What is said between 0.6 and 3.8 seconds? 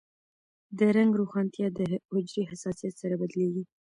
د رنګ روښانتیا د حجرې حساسیت سره بدلېږي.